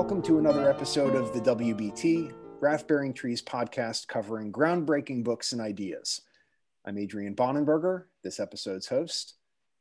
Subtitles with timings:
[0.00, 6.22] Welcome to another episode of the WBT, Wrath-Bearing Tree's podcast covering groundbreaking books and ideas.
[6.86, 9.34] I'm Adrian Bonenberger, this episode's host.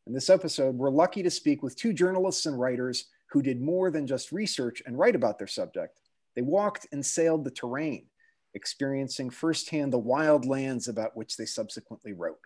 [0.08, 3.92] In this episode, we're lucky to speak with two journalists and writers who did more
[3.92, 6.02] than just research and write about their subject.
[6.36, 8.08] They walked and sailed the terrain,
[8.54, 12.42] experiencing firsthand the wild lands about which they subsequently wrote.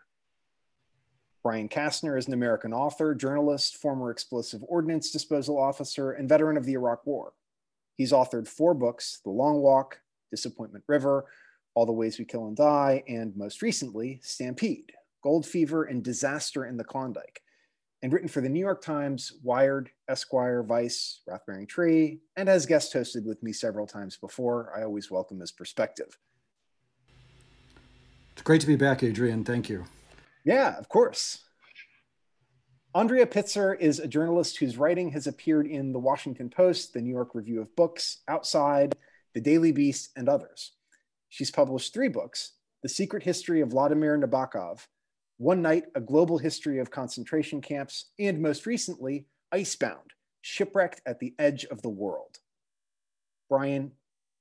[1.42, 6.66] Brian Castner is an American author, journalist, former explosive ordnance disposal officer, and veteran of
[6.66, 7.34] the Iraq War.
[7.96, 10.00] He's authored four books The Long Walk,
[10.32, 11.26] Disappointment River,
[11.76, 16.66] All the Ways We Kill and Die, and most recently, Stampede, Gold Fever, and Disaster
[16.66, 17.42] in the Klondike,
[18.02, 22.94] and written for the New York Times, Wired, Esquire, Vice, Raft Tree, and has guest
[22.94, 24.74] hosted with me several times before.
[24.76, 26.18] I always welcome his perspective.
[28.34, 29.44] It's great to be back, Adrian.
[29.44, 29.86] Thank you.
[30.44, 31.43] Yeah, of course.
[32.96, 37.10] Andrea Pitzer is a journalist whose writing has appeared in the Washington Post, the New
[37.10, 38.96] York Review of Books, Outside,
[39.34, 40.74] the Daily Beast, and others.
[41.30, 42.52] She's published three books
[42.84, 44.86] The Secret History of Vladimir Nabokov,
[45.38, 51.34] One Night, A Global History of Concentration Camps, and most recently, Icebound Shipwrecked at the
[51.40, 52.38] Edge of the World.
[53.50, 53.92] Brian,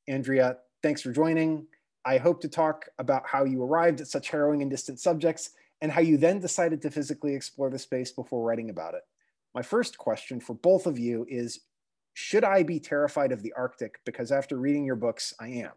[0.09, 1.67] Andrea, thanks for joining.
[2.05, 5.91] I hope to talk about how you arrived at such harrowing and distant subjects and
[5.91, 9.03] how you then decided to physically explore the space before writing about it.
[9.53, 11.61] My first question for both of you is
[12.15, 13.97] Should I be terrified of the Arctic?
[14.07, 15.73] Because after reading your books, I am.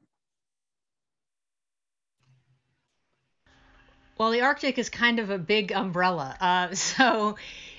[4.17, 6.37] Well, the Arctic is kind of a big umbrella.
[6.39, 7.35] Uh, so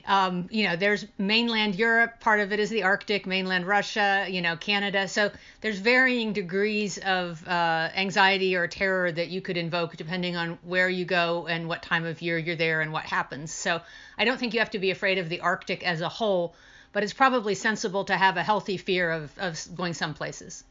[0.07, 4.41] um, you know, there's mainland Europe, part of it is the Arctic, mainland Russia, you
[4.41, 5.09] know, Canada.
[5.09, 10.59] So there's varying degrees of uh, anxiety or terror that you could invoke depending on
[10.63, 13.53] where you go and what time of year you're there and what happens.
[13.53, 13.81] So
[14.17, 16.55] I don't think you have to be afraid of the Arctic as a whole,
[16.93, 20.65] but it's probably sensible to have a healthy fear of, of going some places.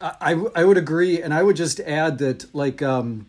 [0.00, 1.22] I, I would agree.
[1.22, 3.26] And I would just add that, like, um,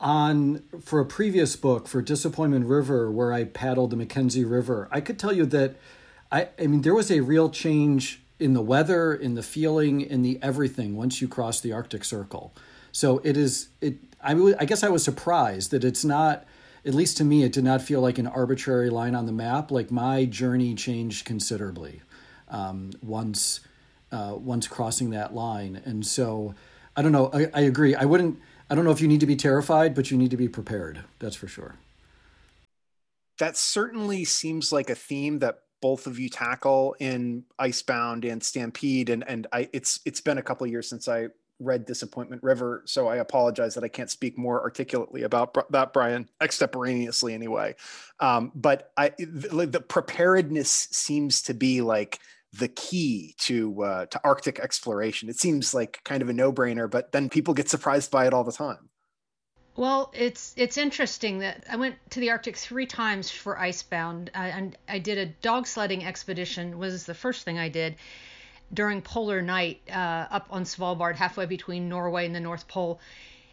[0.00, 5.00] on for a previous book for Disappointment River, where I paddled the Mackenzie River, I
[5.00, 5.76] could tell you that
[6.30, 10.22] I, I mean, there was a real change in the weather, in the feeling, in
[10.22, 12.52] the everything once you cross the Arctic Circle.
[12.90, 16.44] So it is, it, I, I guess I was surprised that it's not,
[16.84, 19.70] at least to me, it did not feel like an arbitrary line on the map.
[19.70, 22.02] Like my journey changed considerably
[22.48, 23.60] um, once,
[24.10, 25.80] uh, once crossing that line.
[25.84, 26.54] And so
[26.96, 27.94] I don't know, I, I agree.
[27.94, 28.40] I wouldn't,
[28.74, 31.04] I don't know if you need to be terrified, but you need to be prepared.
[31.20, 31.76] That's for sure.
[33.38, 39.10] That certainly seems like a theme that both of you tackle in Icebound and Stampede,
[39.10, 41.28] and and I it's it's been a couple years since I
[41.60, 46.28] read Disappointment River, so I apologize that I can't speak more articulately about that, Brian,
[46.40, 47.76] extemporaneously anyway.
[48.18, 52.18] Um, but I the, the preparedness seems to be like
[52.58, 55.28] the key to uh, to Arctic exploration.
[55.28, 58.34] It seems like kind of a no brainer, but then people get surprised by it
[58.34, 58.90] all the time.
[59.76, 64.38] Well, it's it's interesting that I went to the Arctic three times for Icebound, uh,
[64.38, 66.78] and I did a dog sledding expedition.
[66.78, 67.96] Was the first thing I did
[68.72, 73.00] during polar night uh, up on Svalbard, halfway between Norway and the North Pole.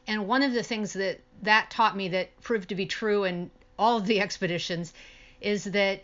[0.08, 3.50] And one of the things that that taught me that proved to be true in
[3.78, 4.94] all of the expeditions
[5.42, 6.04] is that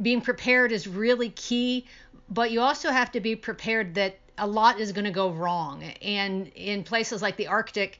[0.00, 1.86] being prepared is really key,
[2.28, 5.82] but you also have to be prepared that a lot is going to go wrong.
[6.02, 7.98] And in places like the Arctic,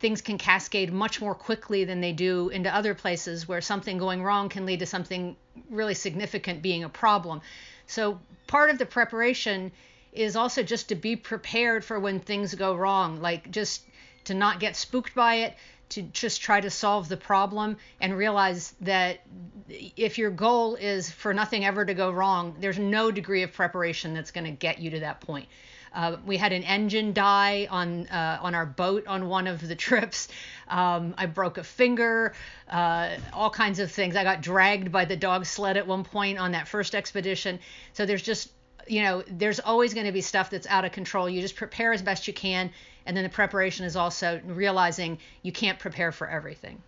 [0.00, 4.22] things can cascade much more quickly than they do into other places where something going
[4.22, 5.36] wrong can lead to something
[5.70, 7.40] really significant being a problem.
[7.86, 9.70] So part of the preparation
[10.12, 13.82] is also just to be prepared for when things go wrong, like just
[14.24, 15.56] to not get spooked by it,
[15.92, 19.20] to just try to solve the problem and realize that
[19.68, 24.14] if your goal is for nothing ever to go wrong, there's no degree of preparation
[24.14, 25.46] that's going to get you to that point.
[25.94, 29.76] Uh, we had an engine die on uh, on our boat on one of the
[29.88, 30.28] trips.
[30.68, 32.34] Um, I broke a finger,
[32.68, 34.16] uh, all kinds of things.
[34.16, 37.58] I got dragged by the dog sled at one point on that first expedition.
[37.92, 38.50] So there's just
[38.86, 41.28] you know there's always going to be stuff that's out of control.
[41.28, 42.70] You just prepare as best you can
[43.06, 46.82] and then the preparation is also realizing you can't prepare for everything.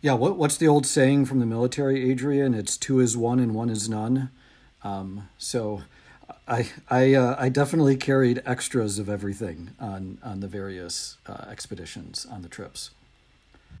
[0.00, 2.54] Yeah, what, what's the old saying from the military, Adrian?
[2.54, 4.30] It's two is one and one is none.
[4.82, 5.82] Um, so
[6.48, 12.26] I I uh, I definitely carried extras of everything on on the various uh, expeditions
[12.28, 12.90] on the trips.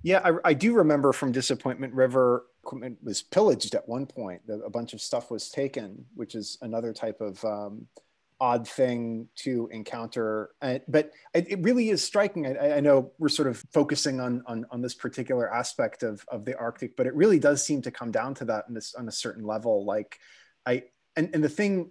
[0.04, 4.42] Yeah, I, I, do remember from Disappointment River, equipment was pillaged at one point.
[4.48, 7.86] A bunch of stuff was taken, which is another type of um,
[8.40, 10.50] odd thing to encounter.
[10.62, 12.46] Uh, but it, it, really is striking.
[12.46, 16.44] I, I, know we're sort of focusing on, on, on this particular aspect of, of
[16.44, 19.12] the Arctic, but it really does seem to come down to that this, on a
[19.12, 19.84] certain level.
[19.84, 20.18] Like
[20.64, 20.84] I,
[21.16, 21.90] and, and the thing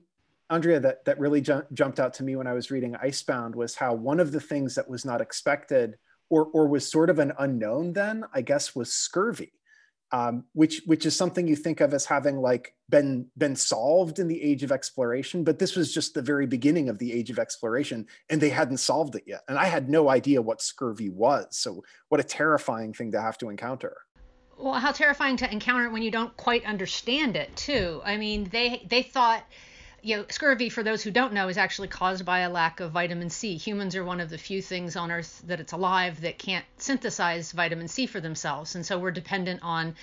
[0.50, 3.76] Andrea, that, that really ju- jumped out to me when I was reading Icebound was
[3.76, 5.98] how one of the things that was not expected
[6.30, 9.54] or, or was sort of an unknown then, I guess, was scurvy
[10.12, 14.28] um, which which is something you think of as having like been been solved in
[14.28, 17.40] the age of exploration but this was just the very beginning of the age of
[17.40, 19.42] exploration and they hadn't solved it yet.
[19.48, 21.48] And i had no idea what scurvy was.
[21.52, 23.98] So what a terrifying thing to have to encounter.
[24.58, 28.02] Well how terrifying to encounter it when you don't quite understand it too.
[28.04, 29.44] I mean they they thought
[30.04, 32.92] you know, scurvy, for those who don't know, is actually caused by a lack of
[32.92, 33.58] vitamin C.
[33.58, 37.52] Humans are one of the few things on Earth that it's alive that can't synthesize
[37.52, 39.96] vitamin C for themselves, and so we're dependent on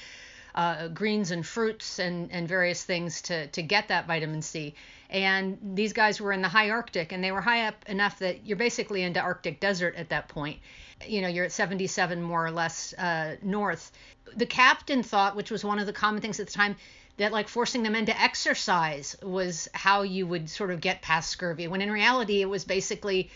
[0.54, 4.74] uh, greens and fruits and, and various things to, to get that vitamin C.
[5.10, 8.46] And these guys were in the high Arctic, and they were high up enough that
[8.46, 10.58] you're basically into Arctic desert at that point.
[11.06, 13.90] You know, you're at 77 more or less uh, north.
[14.36, 16.76] The captain thought, which was one of the common things at the time,
[17.18, 21.68] that like forcing them into exercise was how you would sort of get past scurvy
[21.68, 23.30] when in reality it was basically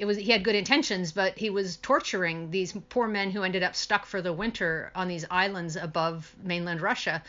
[0.00, 3.62] it was he had good intentions but he was torturing these poor men who ended
[3.62, 7.22] up stuck for the winter on these islands above mainland Russia.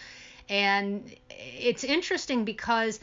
[0.49, 2.99] And it's interesting because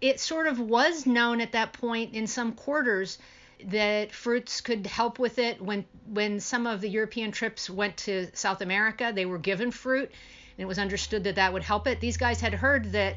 [0.00, 3.18] it sort of was known at that point in some quarters
[3.66, 5.60] that fruits could help with it.
[5.60, 10.10] When when some of the European trips went to South America they were given fruit
[10.56, 12.00] and it was understood that that would help it.
[12.00, 13.16] These guys had heard that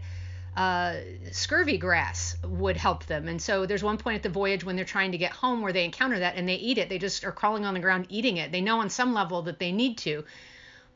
[0.58, 0.96] uh,
[1.32, 3.28] scurvy grass would help them.
[3.28, 5.72] And so there's one point at the voyage when they're trying to get home where
[5.72, 6.90] they encounter that and they eat it.
[6.90, 8.52] They just are crawling on the ground eating it.
[8.52, 10.26] They know on some level that they need to.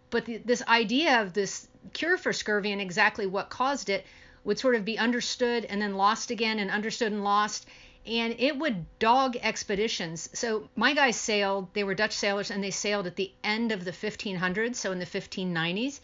[0.10, 4.04] But the, this idea of this cure for scurvy and exactly what caused it
[4.44, 7.68] would sort of be understood and then lost again and understood and lost.
[8.08, 10.28] And it would dog expeditions.
[10.34, 13.86] So my guys sailed, they were Dutch sailors, and they sailed at the end of
[13.86, 16.00] the 1500s, so in the 1590s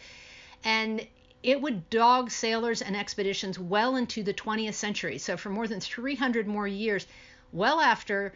[0.64, 1.06] and
[1.44, 5.18] it would dog sailors and expeditions well into the 20th century.
[5.18, 7.06] So, for more than 300 more years,
[7.54, 8.34] well after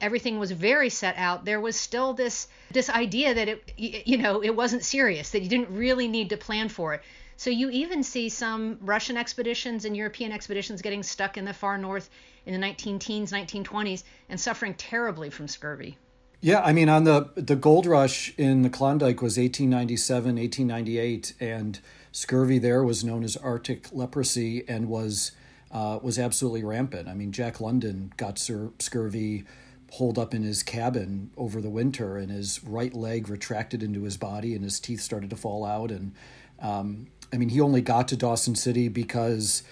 [0.00, 4.42] everything was very set out, there was still this this idea that it you know
[4.42, 7.02] it wasn't serious, that you didn't really need to plan for it.
[7.36, 11.78] So you even see some Russian expeditions and European expeditions getting stuck in the far
[11.78, 12.08] north
[12.46, 15.96] in the 19 teens, 1920s, and suffering terribly from scurvy.
[16.44, 21.78] Yeah, I mean, on the the gold rush in the Klondike was 1897, 1898, and
[22.10, 25.30] scurvy there was known as Arctic leprosy and was
[25.70, 27.08] uh, was absolutely rampant.
[27.08, 29.44] I mean, Jack London got Sir scurvy
[29.92, 34.16] holed up in his cabin over the winter, and his right leg retracted into his
[34.16, 35.92] body, and his teeth started to fall out.
[35.92, 36.12] And
[36.58, 39.62] um, I mean, he only got to Dawson City because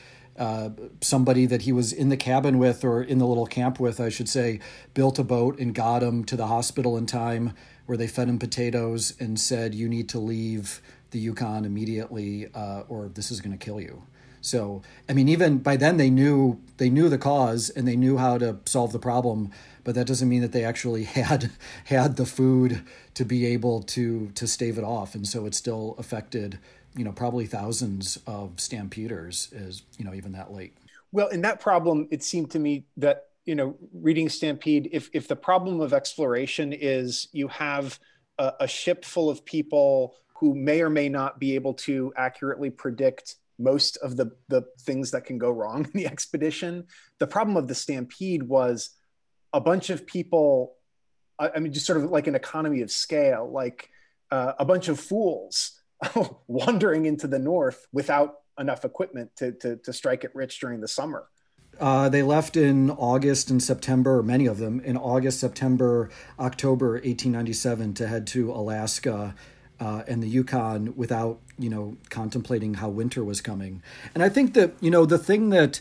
[0.41, 0.71] uh,
[1.03, 4.09] somebody that he was in the cabin with or in the little camp with, I
[4.09, 4.59] should say,
[4.95, 7.53] built a boat and got him to the hospital in time
[7.85, 12.85] where they fed him potatoes and said, You need to leave the Yukon immediately uh,
[12.89, 14.03] or this is going to kill you.
[14.41, 18.17] So, I mean, even by then they knew they knew the cause and they knew
[18.17, 19.51] how to solve the problem,
[19.85, 21.51] but that doesn't mean that they actually had
[21.85, 22.83] had the food
[23.13, 26.59] to be able to to stave it off, and so it still affected
[26.97, 30.77] you know probably thousands of stampeders is you know even that late.
[31.13, 35.29] Well in that problem it seemed to me that you know reading stampede if if
[35.29, 37.99] the problem of exploration is you have
[38.39, 42.71] a, a ship full of people who may or may not be able to accurately
[42.71, 46.87] predict most of the the things that can go wrong in the expedition
[47.19, 48.91] the problem of the stampede was
[49.53, 50.77] a bunch of people
[51.39, 53.89] i, I mean just sort of like an economy of scale like
[54.31, 55.80] uh, a bunch of fools
[56.49, 60.89] wandering into the north without enough equipment to, to, to strike it rich during the
[60.89, 61.27] summer.
[61.79, 67.95] Uh, they left in August and September, many of them in August, September, October 1897
[67.95, 69.35] to head to Alaska
[69.79, 73.83] uh, and the Yukon without, you know, contemplating how winter was coming.
[74.15, 75.81] And I think that, you know, the thing that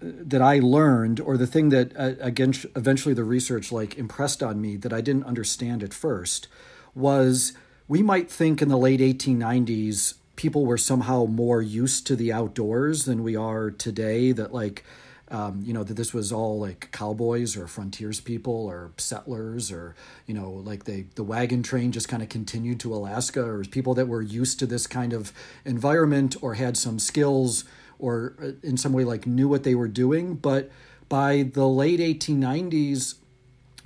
[0.00, 4.60] that I learned, or the thing that uh, again eventually the research like impressed on
[4.60, 6.48] me that I didn't understand at first,
[6.94, 7.54] was
[7.88, 13.04] we might think in the late 1890s people were somehow more used to the outdoors
[13.04, 14.84] than we are today that like
[15.28, 19.96] um, you know that this was all like cowboys or frontiers people or settlers or
[20.26, 23.94] you know like they the wagon train just kind of continued to alaska or people
[23.94, 25.32] that were used to this kind of
[25.64, 27.64] environment or had some skills
[27.98, 30.34] or uh, in some way like knew what they were doing.
[30.34, 30.70] But
[31.08, 33.16] by the late 1890s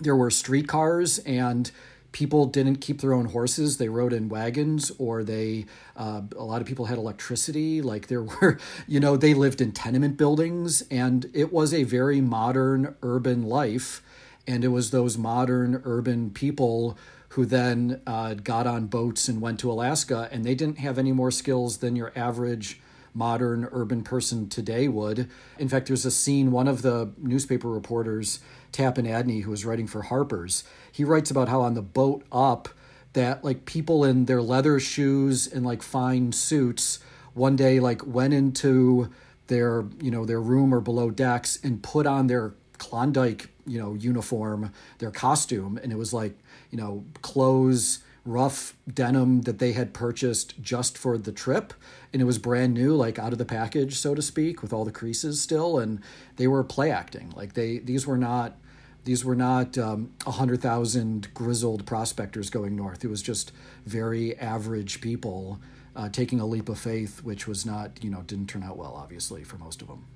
[0.00, 1.70] there were streetcars and
[2.12, 3.78] people didn't keep their own horses.
[3.78, 7.82] They rode in wagons or they uh, a lot of people had electricity.
[7.82, 12.20] Like there were you know they lived in tenement buildings and it was a very
[12.20, 14.02] modern urban life.
[14.46, 16.98] And it was those modern urban people
[17.30, 21.12] who then uh, got on boats and went to alaska and they didn't have any
[21.12, 22.80] more skills than your average
[23.14, 25.28] modern urban person today would.
[25.58, 28.40] In fact, there's a scene, one of the newspaper reporters,
[28.72, 32.68] Tappan Adney, who was writing for Harper's, he writes about how on the boat up,
[33.12, 37.00] that like people in their leather shoes and like fine suits
[37.34, 39.10] one day like went into
[39.48, 43.94] their you know their room or below decks and put on their Klondike you know
[43.94, 46.38] uniform, their costume, and it was like
[46.70, 51.72] you know clothes rough denim that they had purchased just for the trip
[52.12, 54.84] and it was brand new like out of the package so to speak with all
[54.84, 56.00] the creases still and
[56.36, 58.56] they were play acting like they these were not
[59.04, 63.04] these were not um, 100,000 grizzled prospectors going north.
[63.04, 63.52] It was just
[63.86, 65.58] very average people
[65.96, 68.94] uh, taking a leap of faith, which was not, you know, didn't turn out well,
[68.94, 70.06] obviously, for most of them.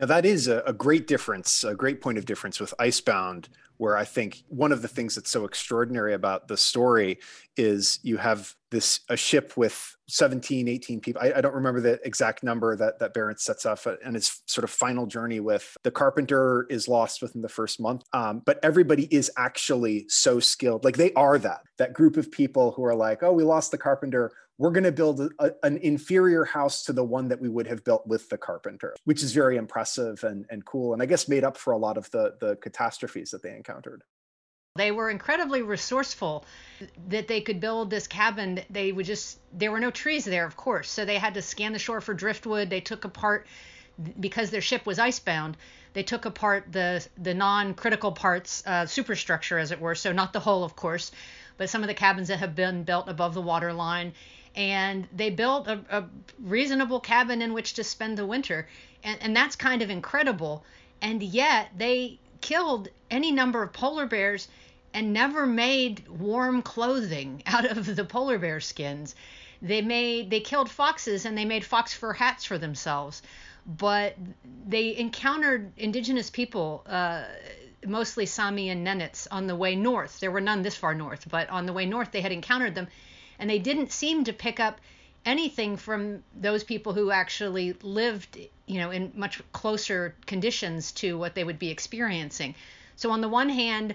[0.00, 3.96] Now, that is a, a great difference, a great point of difference with Icebound, where
[3.96, 7.18] I think one of the things that's so extraordinary about the story
[7.56, 11.22] is you have this a ship with 17 18 people.
[11.22, 14.64] I, I, don't remember the exact number that that Barents sets off and his sort
[14.64, 18.02] of final journey with the carpenter is lost within the first month.
[18.12, 20.84] Um, but everybody is actually so skilled.
[20.84, 23.78] Like they are that that group of people who are like oh we lost the
[23.78, 27.66] carpenter we're going to build a, an inferior house to the one that we would
[27.66, 30.92] have built with the carpenter, which is very impressive and, and cool.
[30.92, 34.02] And I guess made up for a lot of the, the catastrophes that they encountered.
[34.76, 36.44] They were incredibly resourceful
[37.08, 38.60] that they could build this cabin.
[38.68, 40.90] They would just, there were no trees there, of course.
[40.90, 42.68] So they had to scan the shore for driftwood.
[42.68, 43.46] They took apart,
[44.20, 45.56] because their ship was icebound,
[45.94, 49.94] they took apart the, the non critical parts, uh, superstructure, as it were.
[49.94, 51.10] So not the hull, of course,
[51.56, 54.12] but some of the cabins that have been built above the water line
[54.56, 56.04] and they built a, a
[56.42, 58.66] reasonable cabin in which to spend the winter.
[59.04, 60.64] And, and that's kind of incredible.
[61.02, 64.48] And yet they killed any number of polar bears
[64.94, 69.14] and never made warm clothing out of the polar bear skins.
[69.60, 73.22] They made they killed foxes and they made fox fur hats for themselves.
[73.66, 74.16] But
[74.66, 77.24] they encountered indigenous people, uh,
[77.84, 80.20] mostly Sami and Nenets, on the way north.
[80.20, 82.86] There were none this far north, but on the way north they had encountered them
[83.38, 84.80] and they didn't seem to pick up
[85.24, 91.34] anything from those people who actually lived, you know, in much closer conditions to what
[91.34, 92.54] they would be experiencing.
[92.94, 93.94] So on the one hand,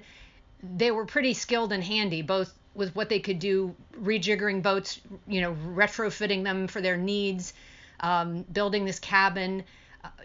[0.61, 5.41] they were pretty skilled and handy, both with what they could do, rejiggering boats, you
[5.41, 7.53] know, retrofitting them for their needs,
[8.01, 9.63] um, building this cabin,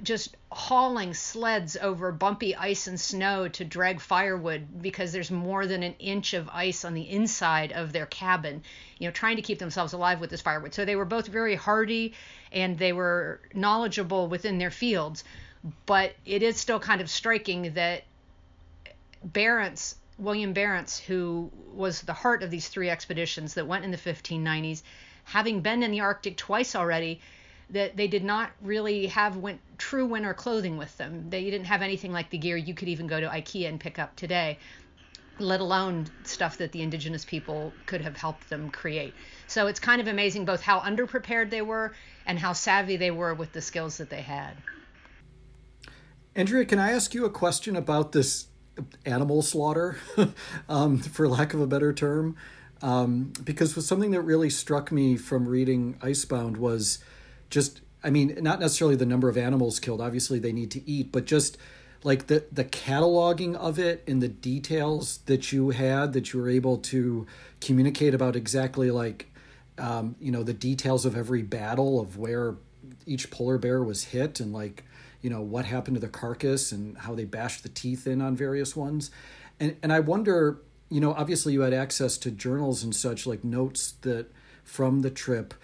[0.02, 5.82] just hauling sleds over bumpy ice and snow to drag firewood because there's more than
[5.82, 8.62] an inch of ice on the inside of their cabin,
[8.98, 10.74] you know, trying to keep themselves alive with this firewood.
[10.74, 12.14] So they were both very hardy
[12.52, 15.24] and they were knowledgeable within their fields.
[15.84, 18.04] But it is still kind of striking that
[19.26, 23.96] Barents, William Barents, who was the heart of these three expeditions that went in the
[23.96, 24.82] 1590s,
[25.24, 27.20] having been in the Arctic twice already,
[27.70, 29.36] that they did not really have
[29.78, 31.28] true winter clothing with them.
[31.30, 33.98] They didn't have anything like the gear you could even go to IKEA and pick
[33.98, 34.58] up today,
[35.38, 39.14] let alone stuff that the indigenous people could have helped them create.
[39.48, 41.92] So it's kind of amazing both how underprepared they were
[42.24, 44.52] and how savvy they were with the skills that they had.
[46.36, 48.46] Andrea, can I ask you a question about this
[49.04, 49.96] animal slaughter,
[50.68, 52.36] um, for lack of a better term?
[52.82, 56.98] Um, because something that really struck me from reading Icebound was
[57.50, 60.00] just I mean, not necessarily the number of animals killed.
[60.00, 61.58] Obviously, they need to eat, but just
[62.04, 66.48] like the the cataloging of it and the details that you had that you were
[66.48, 67.26] able to
[67.60, 69.30] communicate about exactly like
[69.78, 72.54] um, you know the details of every battle of where
[73.06, 74.84] each polar bear was hit and like
[75.20, 78.36] you know what happened to the carcass and how they bashed the teeth in on
[78.36, 79.10] various ones
[79.58, 83.42] and and I wonder you know obviously you had access to journals and such like
[83.42, 84.26] notes that
[84.62, 85.54] from the trip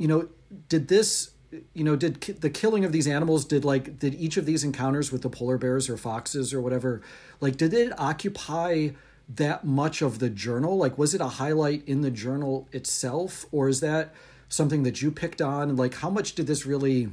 [0.00, 0.28] you know
[0.68, 1.30] did this
[1.74, 5.12] you know did the killing of these animals did like did each of these encounters
[5.12, 7.02] with the polar bears or foxes or whatever
[7.40, 8.90] like did it occupy
[9.36, 10.76] that much of the journal?
[10.76, 14.12] Like was it a highlight in the journal itself or is that
[14.48, 15.76] something that you picked on?
[15.76, 17.10] Like how much did this really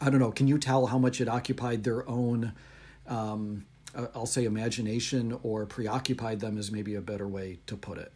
[0.00, 2.52] i don't know can you tell how much it occupied their own
[3.06, 3.64] um,
[4.14, 8.12] i'll say imagination or preoccupied them is maybe a better way to put it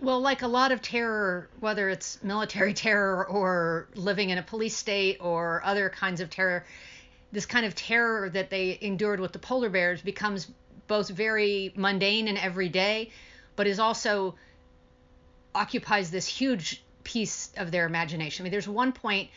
[0.00, 4.76] well, like a lot of terror, whether it's military terror or living in a police
[4.76, 6.64] state or other kinds of terror,
[7.32, 10.50] this kind of terror that they endured with the polar bears becomes
[10.86, 13.10] both very mundane and everyday,
[13.54, 14.34] but is also
[15.54, 18.42] occupies this huge piece of their imagination.
[18.42, 19.30] I mean, there's one point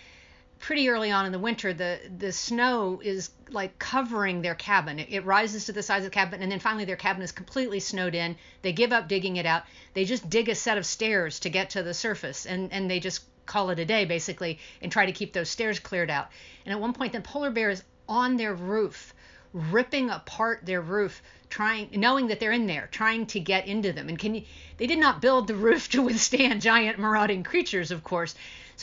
[0.64, 4.98] pretty early on in the winter, the the snow is like covering their cabin.
[4.98, 7.34] It, it, rises to the size of the cabin, and then finally their cabin is
[7.34, 8.38] completely snowed in.
[8.62, 9.64] They give up digging it out.
[9.94, 13.02] They just dig a set of stairs to get to the surface, and and they
[13.02, 16.30] just call it a day basically and try to keep those stairs cleared out.
[16.66, 19.14] And at one point, the polar bear is on their roof,
[19.52, 24.08] ripping apart their roof, trying, knowing that they're in there, trying to get into them.
[24.08, 24.44] And can you?
[24.78, 28.34] They did not build the roof to withstand giant marauding creatures, of course.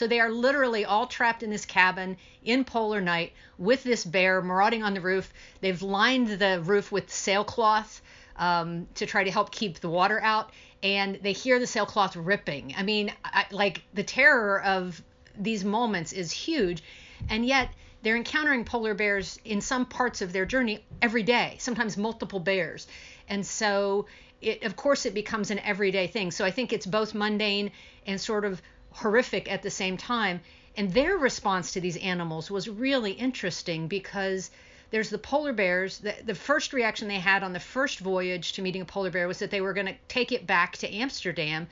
[0.01, 4.41] So they are literally all trapped in this cabin in polar night with this bear
[4.41, 5.31] marauding on the roof.
[5.59, 8.01] They've lined the roof with sailcloth
[8.35, 10.49] um, to try to help keep the water out,
[10.81, 12.73] and they hear the sailcloth ripping.
[12.75, 14.99] I mean, I, like the terror of
[15.37, 16.81] these moments is huge,
[17.29, 17.69] and yet
[18.01, 22.87] they're encountering polar bears in some parts of their journey every day, sometimes multiple bears.
[23.29, 24.07] And so,
[24.41, 26.31] it, of course, it becomes an everyday thing.
[26.31, 27.69] So I think it's both mundane
[28.07, 28.59] and sort of
[28.91, 30.41] horrific at the same time.
[30.77, 34.51] And their response to these animals was really interesting because
[34.91, 35.99] there's the polar bears.
[35.99, 39.27] The, the first reaction they had on the first voyage to meeting a polar bear
[39.27, 41.67] was that they were going to take it back to Amsterdam.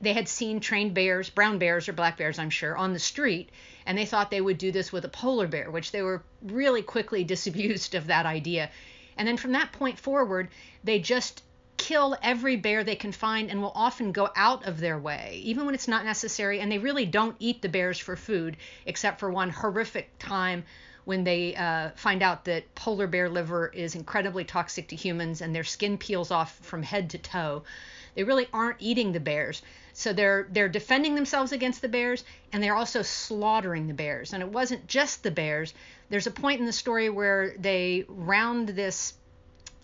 [0.00, 3.50] They had seen trained bears, brown bears or black bears, I'm sure, on the street,
[3.84, 6.82] and they thought they would do this with a polar bear, which they were really
[6.82, 8.70] quickly disabused of that idea.
[9.16, 10.48] And then from that point forward,
[10.82, 11.42] they just
[11.76, 15.66] kill every bear they can find and will often go out of their way, even
[15.66, 16.60] when it's not necessary.
[16.60, 18.56] And they really don't eat the bears for food,
[18.86, 20.64] except for one horrific time
[21.06, 25.54] when they uh, find out that polar bear liver is incredibly toxic to humans and
[25.54, 27.62] their skin peels off from head to toe.
[28.16, 29.62] They really aren't eating the bears.
[29.92, 34.32] So they're they're defending themselves against the bears and they're also slaughtering the bears.
[34.32, 35.72] And it wasn't just the bears.
[36.08, 39.14] There's a point in the story where they round this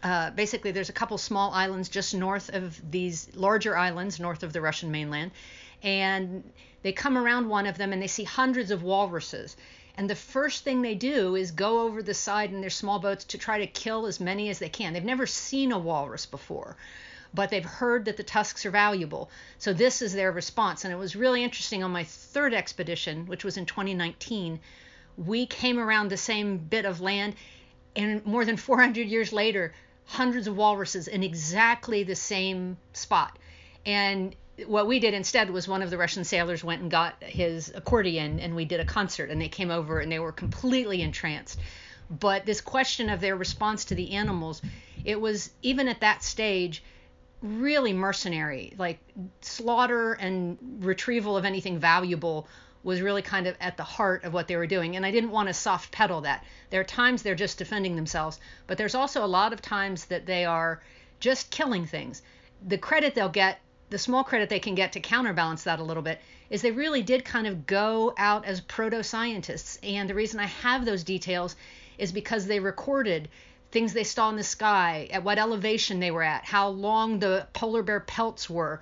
[0.02, 4.52] uh, basically there's a couple small islands just north of these larger islands north of
[4.52, 5.30] the Russian mainland
[5.82, 6.44] and
[6.82, 9.56] they come around one of them and they see hundreds of walruses
[9.96, 13.24] and the first thing they do is go over the side in their small boats
[13.24, 14.92] to try to kill as many as they can.
[14.92, 16.76] They've never seen a walrus before,
[17.34, 19.30] but they've heard that the tusks are valuable.
[19.58, 20.84] So this is their response.
[20.84, 24.60] And it was really interesting on my third expedition, which was in 2019.
[25.18, 27.34] We came around the same bit of land,
[27.94, 33.38] and more than 400 years later, hundreds of walruses in exactly the same spot.
[33.86, 34.34] And
[34.66, 38.38] what we did instead was one of the Russian sailors went and got his accordion
[38.38, 41.58] and we did a concert and they came over and they were completely entranced.
[42.10, 44.60] But this question of their response to the animals,
[45.04, 46.82] it was even at that stage
[47.40, 48.74] really mercenary.
[48.76, 49.00] Like
[49.40, 52.46] slaughter and retrieval of anything valuable
[52.82, 54.96] was really kind of at the heart of what they were doing.
[54.96, 56.44] And I didn't want to soft pedal that.
[56.70, 60.26] There are times they're just defending themselves, but there's also a lot of times that
[60.26, 60.82] they are
[61.20, 62.22] just killing things.
[62.66, 66.02] The credit they'll get the small credit they can get to counterbalance that a little
[66.02, 66.18] bit
[66.48, 69.78] is they really did kind of go out as proto scientists.
[69.82, 71.56] And the reason I have those details
[71.98, 73.28] is because they recorded
[73.70, 77.46] things they saw in the sky, at what elevation they were at, how long the
[77.52, 78.80] polar bear pelts were,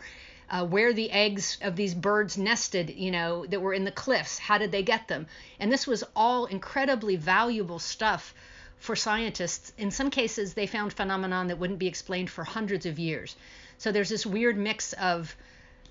[0.51, 4.39] uh, where the eggs of these birds nested, you know, that were in the cliffs,
[4.39, 5.27] how did they get them?
[5.61, 8.35] And this was all incredibly valuable stuff
[8.79, 9.73] for scientists.
[9.79, 13.37] In some cases, they found phenomenon that wouldn't be explained for hundreds of years.
[13.79, 15.35] So there's this weird mix of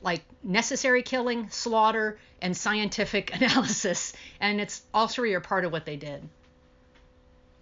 [0.02, 4.14] like necessary killing, slaughter, and scientific analysis.
[4.40, 6.28] And it's all three are part of what they did.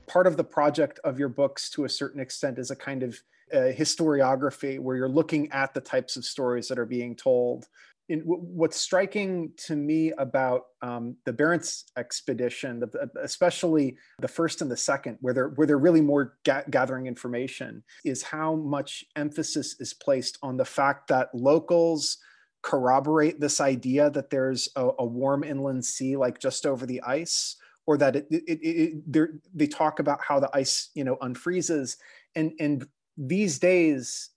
[0.08, 3.22] Part of the project of your books, to a certain extent, is a kind of
[3.54, 7.68] uh, historiography where you're looking at the types of stories that are being told.
[8.10, 14.72] In, what's striking to me about um, the Barents expedition, the, especially the first and
[14.72, 19.76] the second, where they're where they're really more ga- gathering information, is how much emphasis
[19.82, 22.18] is placed on the fact that locals
[22.62, 27.58] corroborate this idea that there's a, a warm inland sea, like just over the ice,
[27.88, 31.98] or that it, it, it, they talk about how the ice, you know, unfreezes,
[32.36, 34.30] and and these days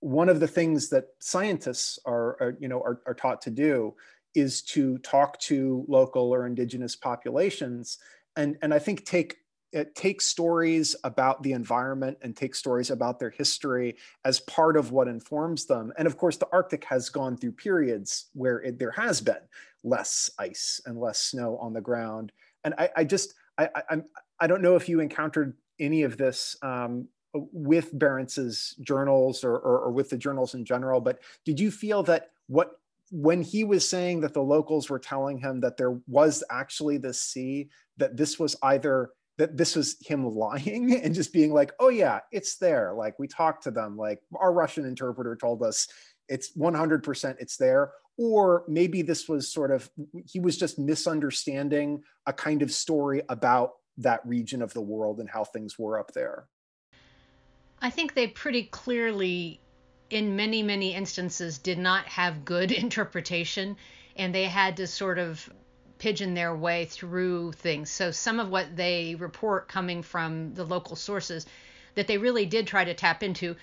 [0.00, 3.94] one of the things that scientists are, are you know are, are, taught to do
[4.34, 7.98] is to talk to local or indigenous populations.
[8.36, 9.36] And and i think take
[9.72, 14.90] it take stories about the environment and take stories about their history as part of
[14.90, 15.92] what informs them.
[15.96, 19.36] And of course the arctic has gone through periods where it, there has been
[19.84, 22.32] less ice and less snow on the ground
[22.64, 23.96] and i, I just I, I
[24.40, 29.78] i don't know if you encountered any of this um, with Barents's journals or, or,
[29.78, 33.88] or, with the journals in general, but did you feel that what when he was
[33.88, 38.38] saying that the locals were telling him that there was actually this sea, that this
[38.38, 42.92] was either that this was him lying and just being like, oh yeah, it's there.
[42.94, 45.88] Like we talked to them, like our Russian interpreter told us
[46.30, 47.92] it's 100% it's there.
[48.16, 49.90] Or maybe this was sort of,
[50.26, 55.28] he was just misunderstanding a kind of story about that region of the world and
[55.28, 56.46] how things were up there.
[57.82, 59.60] I think they pretty clearly,
[60.10, 63.76] in many, many instances, did not have good interpretation.
[64.16, 65.48] and they had to sort of
[65.98, 67.90] pidgin their way through things.
[67.90, 71.46] So some of what they report coming from the local sources
[72.00, 73.54] that they really did try to tap into.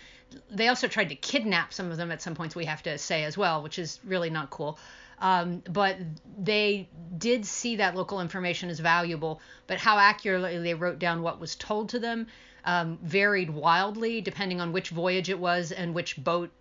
[0.51, 3.23] They also tried to kidnap some of them at some points, we have to say
[3.23, 4.77] as well, which is really not cool.
[5.17, 5.97] Um, but
[6.37, 11.39] they did see that local information as valuable, but how accurately they wrote down what
[11.39, 12.27] was told to them
[12.63, 16.51] um, varied wildly depending on which voyage it was and which boat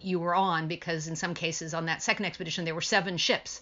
[0.00, 3.60] you were on, because in some cases on that second expedition there were seven ships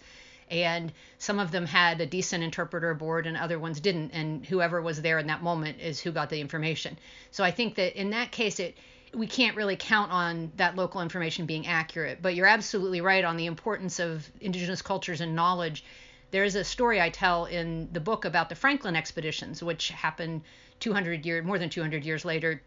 [0.52, 4.82] and some of them had a decent interpreter aboard and other ones didn't and whoever
[4.82, 6.98] was there in that moment is who got the information.
[7.30, 8.76] So i think that in that case it
[9.14, 12.22] we can't really count on that local information being accurate.
[12.22, 15.84] But you're absolutely right on the importance of indigenous cultures and knowledge.
[16.30, 20.42] There's a story i tell in the book about the franklin expeditions which happened
[20.80, 22.62] 200 years more than 200 years later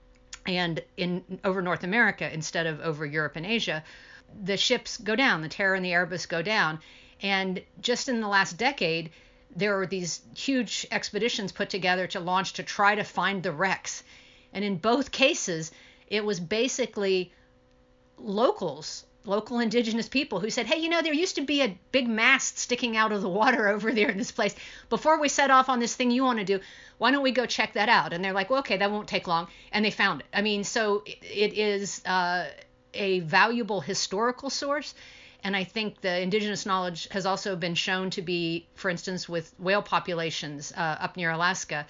[0.47, 3.83] and in over north america instead of over europe and asia.
[4.43, 6.79] The ships go down the terror and the erebus go down
[7.21, 9.11] and just in the last decade,
[9.55, 14.03] there were these huge expeditions put together to launch to try to find the wrecks.
[14.53, 15.71] And in both cases,
[16.07, 17.31] it was basically
[18.17, 22.07] locals, local indigenous people who said, Hey, you know, there used to be a big
[22.07, 24.55] mast sticking out of the water over there in this place.
[24.89, 26.59] Before we set off on this thing you want to do,
[26.97, 28.13] why don't we go check that out?
[28.13, 29.47] And they're like, well, okay, that won't take long.
[29.71, 30.27] And they found it.
[30.33, 32.47] I mean, so it is uh,
[32.93, 34.93] a valuable historical source
[35.45, 39.53] and I think the indigenous knowledge has also been shown to be, for instance, with
[39.59, 41.85] whale populations uh, up near Alaska,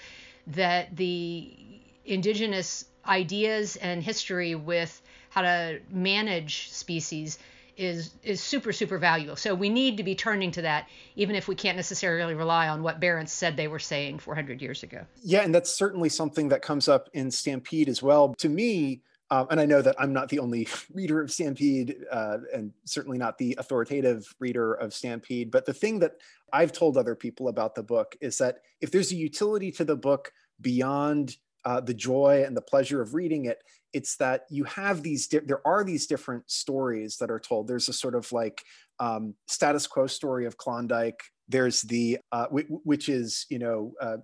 [0.47, 1.55] that the
[2.03, 7.39] indigenous ideas and history with how to manage species
[7.77, 9.37] is is super super valuable.
[9.37, 12.83] So we need to be turning to that, even if we can't necessarily rely on
[12.83, 15.05] what Barents said they were saying 400 years ago.
[15.23, 18.33] Yeah, and that's certainly something that comes up in Stampede as well.
[18.35, 22.37] To me, um, and I know that I'm not the only reader of Stampede, uh,
[22.53, 25.51] and certainly not the authoritative reader of Stampede.
[25.51, 26.13] But the thing that
[26.53, 29.95] I've told other people about the book is that if there's a utility to the
[29.95, 35.01] book beyond uh, the joy and the pleasure of reading it, it's that you have
[35.01, 35.27] these.
[35.27, 37.67] There are these different stories that are told.
[37.67, 38.61] There's a sort of like
[38.99, 41.19] um, status quo story of Klondike.
[41.47, 44.17] There's the uh, which is you know uh,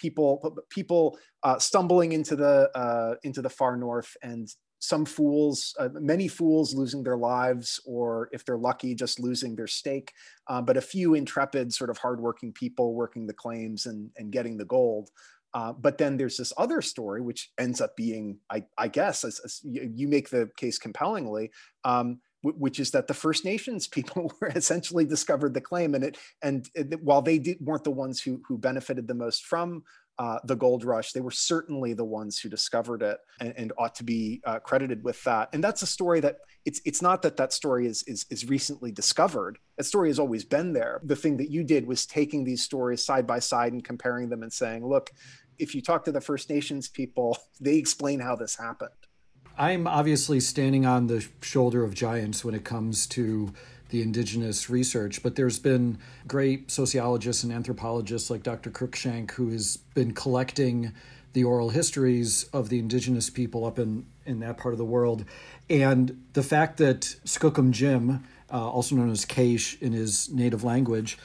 [0.00, 4.48] people people uh, stumbling into the uh, into the far north and
[4.80, 9.66] some fools, uh, many fools losing their lives, or if they're lucky, just losing their
[9.66, 10.10] stake.
[10.48, 14.56] Uh, but a few intrepid, sort of hardworking people working the claims and, and getting
[14.56, 15.10] the gold.
[15.52, 19.40] Uh, but then there's this other story, which ends up being, I, I guess, as,
[19.44, 21.50] as you make the case compellingly,
[21.84, 26.18] um, which is that the First Nations people were essentially discovered the claim, and it
[26.42, 29.82] and it, while they did, weren't the ones who who benefited the most from
[30.20, 33.94] uh, the gold rush, they were certainly the ones who discovered it, and, and ought
[33.94, 35.48] to be uh, credited with that.
[35.54, 38.92] And that's a story that it's it's not that that story is is is recently
[38.92, 39.58] discovered.
[39.78, 41.00] That story has always been there.
[41.04, 44.42] The thing that you did was taking these stories side by side and comparing them
[44.42, 45.10] and saying, look,
[45.58, 48.90] if you talk to the First Nations people, they explain how this happened.
[49.60, 53.52] I'm obviously standing on the shoulder of giants when it comes to
[53.90, 58.70] the indigenous research, but there's been great sociologists and anthropologists like Dr.
[58.70, 60.92] Cruikshank who has been collecting
[61.34, 65.26] the oral histories of the indigenous people up in, in that part of the world.
[65.68, 71.18] And the fact that Skookum Jim, uh, also known as Keish in his native language,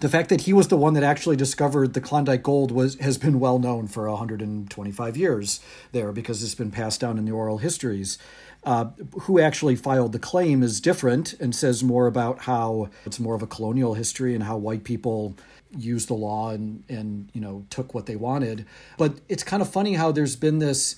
[0.00, 3.18] the fact that he was the one that actually discovered the Klondike gold was has
[3.18, 5.60] been well known for 125 years
[5.92, 8.18] there because it's been passed down in the oral histories.
[8.62, 8.90] Uh,
[9.22, 13.40] who actually filed the claim is different and says more about how it's more of
[13.40, 15.34] a colonial history and how white people
[15.78, 18.66] used the law and and you know took what they wanted.
[18.98, 20.96] But it's kind of funny how there's been this,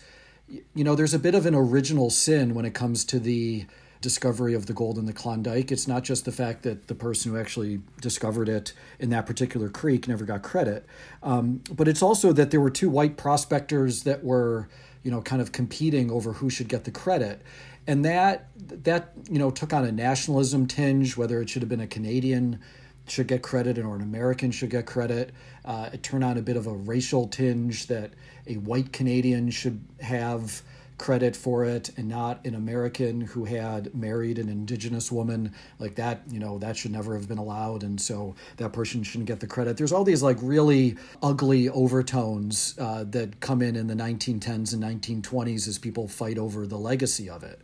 [0.49, 3.67] you know, there's a bit of an original sin when it comes to the
[4.03, 5.73] discovery of the gold in the Klondike.
[5.73, 9.71] It's not just the fact that the person who actually discovered it in that particular
[9.71, 10.85] creek never got credit,
[11.23, 14.69] um, but it's also that there were two white prospectors that were,
[15.03, 17.41] you know, kind of competing over who should get the credit.
[17.87, 18.49] And that
[18.85, 22.61] that you know took on a nationalism tinge, whether it should have been a Canadian
[23.09, 25.33] should get credit or an American should get credit.
[25.65, 28.13] Uh, it turned on a bit of a racial tinge that
[28.47, 30.63] a white Canadian should have
[31.03, 36.23] credit for it and not an American who had married an indigenous woman like that
[36.31, 37.83] you know that should never have been allowed.
[37.83, 39.77] And so that person shouldn't get the credit.
[39.77, 44.81] There's all these like really ugly overtones uh, that come in in the 1910s and
[44.81, 47.61] 1920s as people fight over the legacy of it.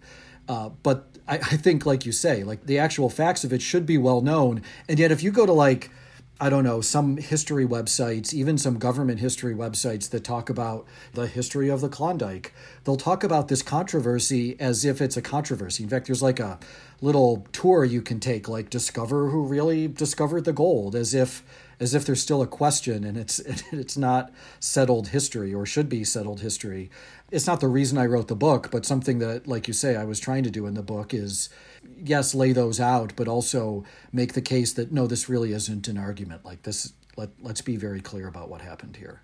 [0.48, 3.87] Uh, but I, I think like you say like the actual facts of it should
[3.87, 4.62] be well known.
[4.88, 5.92] And yet if you go to like
[6.40, 11.27] I don't know, some history websites, even some government history websites that talk about the
[11.27, 12.55] history of the Klondike.
[12.85, 15.83] They'll talk about this controversy as if it's a controversy.
[15.83, 16.61] In fact, there's like a
[17.01, 21.42] little tour you can take, like discover who really discovered the gold, as if
[21.81, 23.38] as if there's still a question and it's
[23.72, 26.88] it's not settled history or should be settled history.
[27.33, 30.05] It's not the reason I wrote the book, but something that, like you say, I
[30.05, 31.48] was trying to do in the book is
[31.97, 35.99] yes, lay those out, but also make the case that no, this really isn't an
[35.99, 36.45] argument.
[36.45, 39.23] Like this, let let's be very clear about what happened here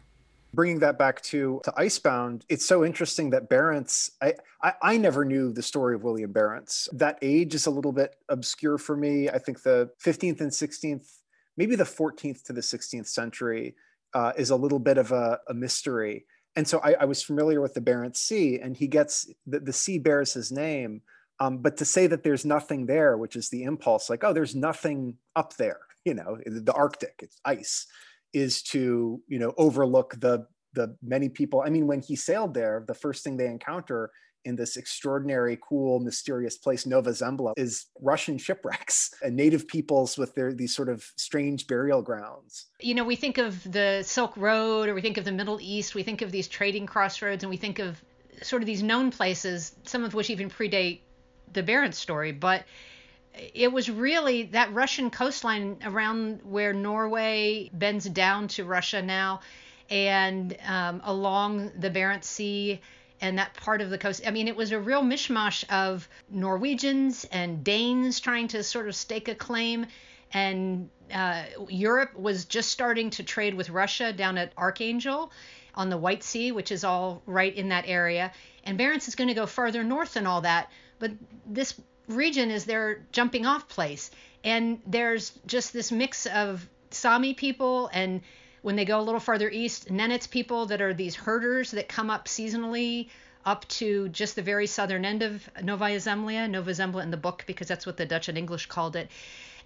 [0.55, 4.11] bringing that back to to Icebound, it's so interesting that Barents.
[4.23, 6.89] I, I, I never knew the story of William Barents.
[6.93, 9.29] That age is a little bit obscure for me.
[9.29, 11.09] I think the 15th and 16th
[11.57, 13.75] maybe the 14th to the 16th century
[14.13, 16.27] uh, is a little bit of a, a mystery.
[16.57, 19.73] And so I, I, was familiar with the Barents Sea, and he gets the, the
[19.73, 21.03] sea bears his name.
[21.41, 24.55] Um, but to say that there's nothing there, which is the impulse, like, oh, there's
[24.55, 27.87] nothing up there, you know, the Arctic, it's ice,
[28.33, 31.63] is to, you know, overlook the the many people.
[31.65, 34.11] I mean, when he sailed there, the first thing they encounter
[34.45, 40.35] in this extraordinary, cool, mysterious place, Nova Zembla, is Russian shipwrecks and native peoples with
[40.35, 42.67] their these sort of strange burial grounds.
[42.81, 45.95] You know, we think of the Silk Road or we think of the Middle East,
[45.95, 48.03] we think of these trading crossroads, and we think of
[48.43, 51.01] sort of these known places, some of which even predate
[51.53, 52.65] the Barents story, but
[53.55, 59.41] it was really that Russian coastline around where Norway bends down to Russia now
[59.91, 62.81] and um, along the Barents Sea
[63.21, 64.23] and that part of the coast.
[64.27, 68.95] I mean, it was a real mishmash of Norwegians and Danes trying to sort of
[68.95, 69.87] stake a claim.
[70.33, 75.31] And uh, Europe was just starting to trade with Russia down at Archangel
[75.75, 78.33] on the White Sea, which is all right in that area.
[78.65, 80.71] And Barents is going to go farther north than all that.
[81.05, 81.13] But
[81.45, 84.11] this region is their jumping off place.
[84.43, 88.23] And there's just this mix of Sami people and
[88.63, 92.09] when they go a little farther east, Nenets people that are these herders that come
[92.09, 93.11] up seasonally
[93.45, 97.45] up to just the very southern end of Novaya Zemlya, Nova Zembla in the book,
[97.47, 99.11] because that's what the Dutch and English called it.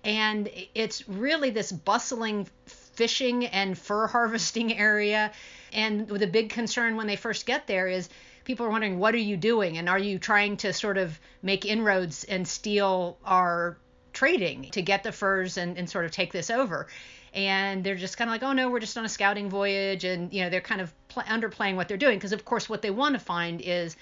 [0.03, 5.31] And it's really this bustling fishing and fur harvesting area.
[5.73, 8.09] And the big concern when they first get there is
[8.49, 9.77] people are wondering, what are you doing?
[9.77, 13.77] And are you trying to sort of make inroads and steal our
[14.15, 16.89] trading to get the furs and, and sort of take this over?
[17.35, 20.33] and they're just kind of like, oh no, we're just on a scouting voyage, and
[20.33, 22.91] you know they're kind of pl- underplaying what they're doing because of course what they
[22.91, 23.97] want to find is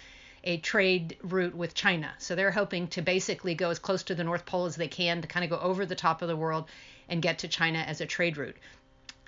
[0.45, 2.15] a trade route with China.
[2.19, 5.23] So they're hoping to basically go as close to the North Pole as they can
[5.23, 6.69] to kind of go over the top of the world
[7.09, 8.57] and get to China as a trade route.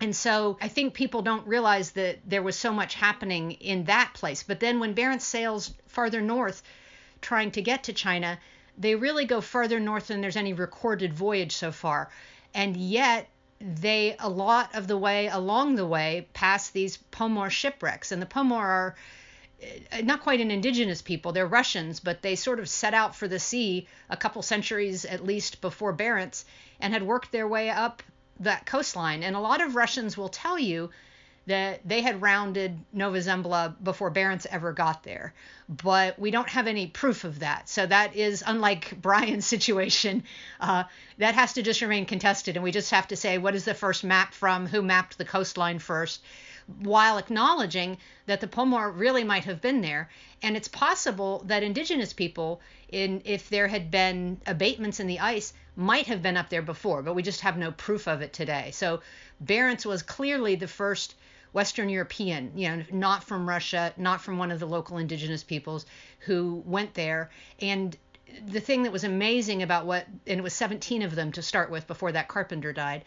[0.01, 4.15] And so I think people don't realize that there was so much happening in that
[4.15, 4.43] place.
[4.43, 6.63] But then when Barents sails farther north,
[7.21, 8.39] trying to get to China,
[8.77, 12.11] they really go farther north than there's any recorded voyage so far.
[12.55, 13.29] And yet
[13.61, 18.27] they a lot of the way along the way pass these Pomor shipwrecks, and the
[18.27, 18.97] Pomor are
[19.91, 21.33] uh, not quite an indigenous people.
[21.33, 25.25] They're Russians, but they sort of set out for the sea a couple centuries at
[25.25, 26.45] least before Barents
[26.81, 28.03] and had worked their way up
[28.40, 29.22] that coastline.
[29.22, 30.90] And a lot of Russians will tell you
[31.48, 35.33] that they had rounded Nova Zembla before Barents ever got there.
[35.66, 37.70] But we don't have any proof of that.
[37.70, 40.24] So that is, unlike Brian's situation,
[40.61, 40.85] uh,
[41.16, 42.57] that has to just remain contested.
[42.57, 44.66] And we just have to say, what is the first map from?
[44.66, 46.22] Who mapped the coastline first?
[46.81, 47.96] While acknowledging
[48.27, 50.11] that the Pomor really might have been there.
[50.42, 55.55] And it's possible that indigenous people, in if there had been abatements in the ice,
[55.79, 58.73] might have been up there before, but we just have no proof of it today.
[58.73, 59.01] So
[59.43, 61.14] Barents was clearly the first
[61.53, 65.87] Western European, you know, not from Russia, not from one of the local indigenous peoples
[66.19, 67.31] who went there.
[67.61, 67.97] And
[68.45, 71.71] the thing that was amazing about what, and it was 17 of them to start
[71.71, 73.05] with before that carpenter died.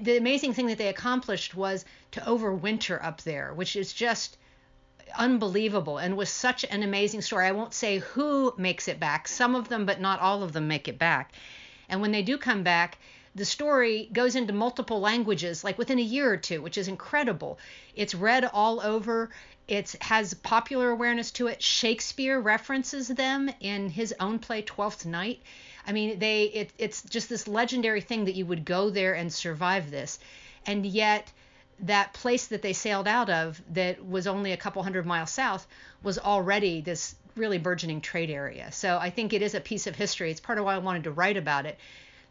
[0.00, 4.38] The amazing thing that they accomplished was to overwinter up there, which is just
[5.16, 7.46] unbelievable and was such an amazing story.
[7.46, 10.68] I won't say who makes it back, some of them, but not all of them
[10.68, 11.32] make it back.
[11.88, 12.98] And when they do come back,
[13.34, 17.58] the story goes into multiple languages like within a year or two, which is incredible.
[17.94, 19.30] It's read all over.
[19.68, 21.62] It has popular awareness to it.
[21.62, 25.40] Shakespeare references them in his own play Twelfth Night.
[25.86, 29.32] I mean, they it, it's just this legendary thing that you would go there and
[29.32, 30.18] survive this,
[30.66, 31.30] and yet
[31.80, 35.66] that place that they sailed out of that was only a couple hundred miles south
[36.02, 38.70] was already this really burgeoning trade area.
[38.72, 40.30] So I think it is a piece of history.
[40.30, 41.78] It's part of why I wanted to write about it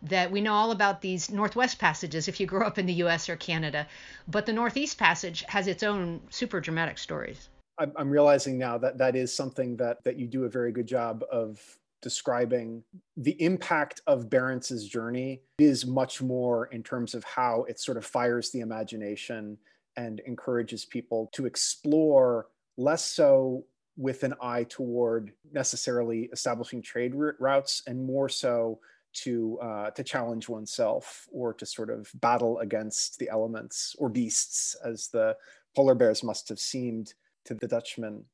[0.03, 3.29] that we know all about these Northwest passages if you grow up in the US
[3.29, 3.87] or Canada,
[4.27, 7.49] but the Northeast passage has its own super dramatic stories.
[7.79, 11.23] I'm realizing now that that is something that that you do a very good job
[11.31, 11.61] of
[12.01, 12.83] describing
[13.15, 18.05] the impact of Barents's journey is much more in terms of how it sort of
[18.05, 19.57] fires the imagination
[19.95, 23.65] and encourages people to explore less so
[23.97, 28.79] with an eye toward necessarily establishing trade routes and more so
[29.13, 34.75] to uh, to challenge oneself or to sort of battle against the elements or beasts
[34.85, 35.35] as the
[35.75, 37.13] polar bears must have seemed
[37.45, 38.25] to the Dutchmen.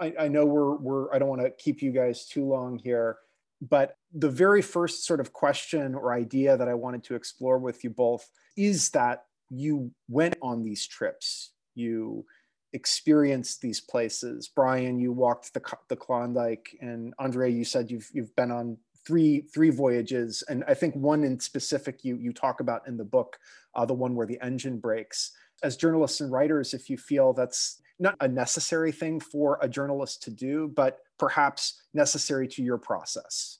[0.00, 3.18] I, I know we're we're I don't want to keep you guys too long here,
[3.60, 7.84] but the very first sort of question or idea that I wanted to explore with
[7.84, 11.52] you both is that you went on these trips.
[11.74, 12.24] You
[12.72, 14.50] experienced these places.
[14.54, 19.42] Brian, you walked the, the Klondike, and Andrea, you said you've you've been on three
[19.52, 23.38] three voyages, and I think one in specific you you talk about in the book,
[23.74, 25.32] uh, the one where the engine breaks.
[25.62, 30.22] As journalists and writers, if you feel that's not a necessary thing for a journalist
[30.24, 33.58] to do, but perhaps necessary to your process.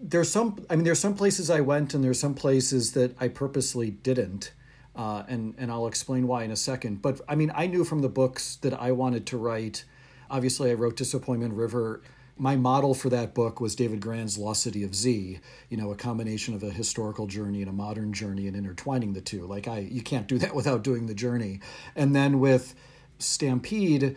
[0.00, 0.64] There's some.
[0.68, 4.52] I mean, there's some places I went, and there's some places that I purposely didn't.
[4.96, 7.02] Uh, and and I'll explain why in a second.
[7.02, 9.84] But I mean, I knew from the books that I wanted to write.
[10.30, 12.02] Obviously, I wrote Disappointment River.
[12.36, 15.38] My model for that book was David Grann's Lost City of Z.
[15.68, 19.20] You know, a combination of a historical journey and a modern journey, and intertwining the
[19.20, 19.46] two.
[19.46, 21.60] Like I, you can't do that without doing the journey.
[21.94, 22.74] And then with
[23.18, 24.16] Stampede,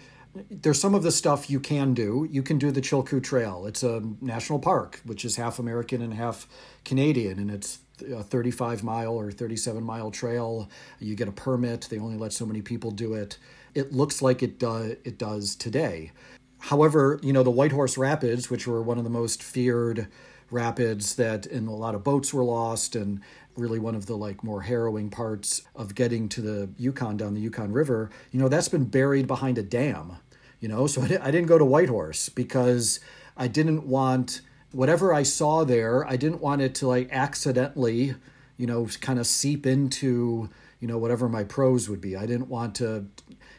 [0.50, 2.28] there's some of the stuff you can do.
[2.30, 3.66] You can do the Chilkoot Trail.
[3.66, 6.48] It's a national park, which is half American and half
[6.86, 10.70] Canadian, and it's a 35 mile or 37 mile trail.
[11.00, 11.88] You get a permit.
[11.90, 13.38] They only let so many people do it.
[13.74, 16.12] It looks like it does it does today.
[16.60, 20.08] However, you know the White Horse Rapids, which were one of the most feared
[20.50, 23.22] rapids that and a lot of boats were lost and
[23.58, 27.42] really one of the like more harrowing parts of getting to the Yukon down the
[27.42, 30.18] Yukon River, you know, that's been buried behind a dam,
[30.60, 33.00] you know, so I didn't go to Whitehorse because
[33.36, 34.42] I didn't want
[34.72, 38.16] whatever I saw there, I didn't want it to like accidentally,
[38.58, 42.16] you know, kind of seep into, you know, whatever my prose would be.
[42.16, 43.08] I didn't want to,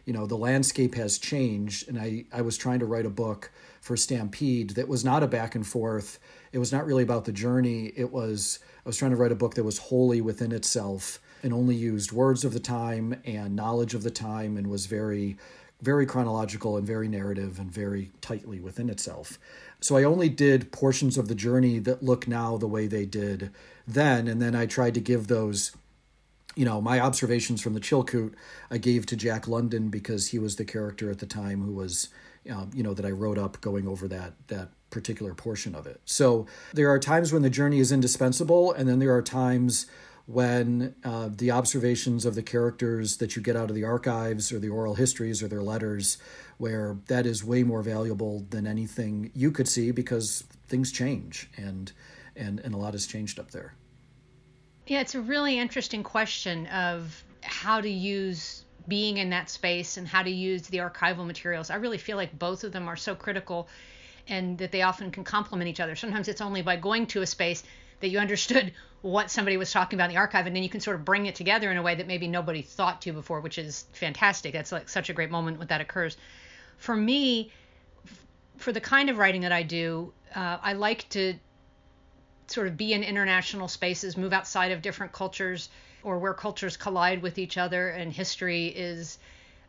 [0.05, 1.89] you know, the landscape has changed.
[1.89, 5.27] And I, I was trying to write a book for Stampede that was not a
[5.27, 6.19] back and forth.
[6.53, 7.93] It was not really about the journey.
[7.97, 11.75] It was, was trying to write a book that was wholly within itself and only
[11.75, 15.37] used words of the time and knowledge of the time and was very,
[15.83, 19.39] very chronological and very narrative and very tightly within itself.
[19.81, 23.51] So I only did portions of the journey that look now the way they did
[23.87, 24.27] then.
[24.27, 25.73] And then I tried to give those,
[26.57, 28.33] you know, my observations from the Chilkoot
[28.71, 32.09] I gave to Jack London because he was the character at the time who was,
[32.51, 36.01] um, you know, that I wrote up going over that, that particular portion of it.
[36.05, 39.87] So there are times when the journey is indispensable, and then there are times
[40.27, 44.59] when uh, the observations of the characters that you get out of the archives or
[44.59, 46.19] the oral histories or their letters,
[46.59, 51.93] where that is way more valuable than anything you could see because things change and
[52.37, 53.75] and and a lot has changed up there.
[54.87, 60.07] Yeah, it's a really interesting question of how to use being in that space and
[60.07, 61.71] how to use the archival materials.
[61.71, 63.69] I really feel like both of them are so critical
[64.29, 65.97] and that they often can complement each other.
[65.97, 67.63] Sometimes it's only by going to a space
[68.01, 70.81] that you understood what somebody was talking about in the archive and then you can
[70.81, 73.57] sort of bring it together in a way that maybe nobody thought to before which
[73.57, 76.17] is fantastic that's like such a great moment when that occurs
[76.79, 77.53] for me
[78.57, 81.33] for the kind of writing that i do uh, i like to
[82.49, 85.69] sort of be in international spaces move outside of different cultures
[86.03, 89.19] or where cultures collide with each other and history is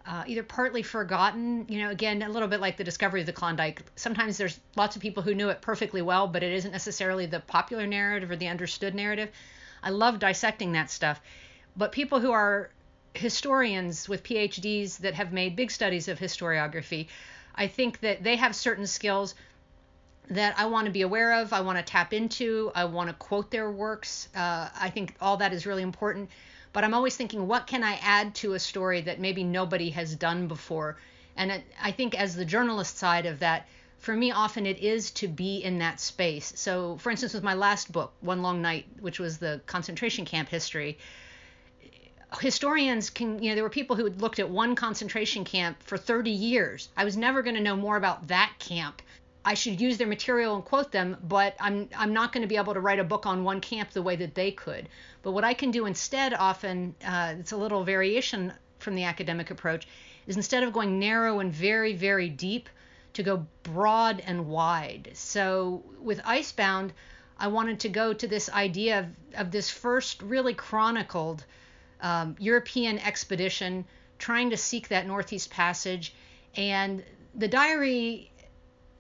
[0.06, 3.34] uh, either partly forgotten, you know, again, a little bit like the discovery of the
[3.34, 3.84] Klondike.
[3.96, 7.40] Sometimes there's lots of people who knew it perfectly well, but it isn't necessarily the
[7.42, 9.30] popular narrative or the understood narrative.
[9.84, 11.22] I love dissecting that stuff.
[11.76, 12.70] But people who are
[13.14, 17.08] historians with PhDs that have made big studies of historiography,
[17.54, 19.36] I think that they have certain skills
[20.30, 23.16] that I want to be aware of, I want to tap into, I want to
[23.16, 24.30] quote their works.
[24.36, 26.30] Uh, I think all that is really important
[26.74, 30.16] but I'm always thinking, what can I add to a story that maybe nobody has
[30.16, 30.98] done before?
[31.36, 35.28] And I think, as the journalist side of that, for me, often it is to
[35.28, 36.54] be in that space.
[36.56, 40.50] So, for instance, with my last book, One Long Night, which was the concentration camp
[40.50, 40.98] history,
[42.40, 45.98] historians can, you know, there were people who had looked at one concentration camp for
[45.98, 46.90] 30 years.
[46.96, 49.02] I was never going to know more about that camp
[49.46, 52.58] I should use their material and quote them, but I'm I'm not going to be
[52.58, 54.90] able to write a book on one camp the way that they could.
[55.22, 59.50] But what I can do instead, often uh, it's a little variation from the academic
[59.52, 59.88] approach,
[60.28, 62.70] is instead of going narrow and very very deep,
[63.14, 65.12] to go broad and wide.
[65.14, 66.94] So with Icebound,
[67.38, 71.46] I wanted to go to this idea of, of this first really chronicled
[72.02, 73.86] um, European expedition
[74.18, 76.14] trying to seek that Northeast Passage,
[76.56, 77.04] and
[77.36, 78.32] the diary